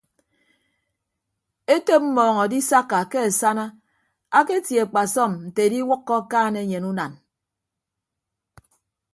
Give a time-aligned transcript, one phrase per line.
[1.73, 3.65] Etop mmọọñ adisakka ke asana
[4.37, 7.13] aketie akpasọm nte ediwʌkkọ akaan enyen unan.